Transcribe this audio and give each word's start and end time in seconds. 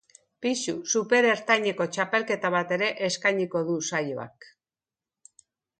Pisu 0.45 0.73
superertaineko 0.93 1.87
txapelketa 1.97 2.53
bat 2.57 2.75
ere 2.79 2.91
eskainiko 3.11 3.63
du 3.69 3.79
saioak. 3.91 4.51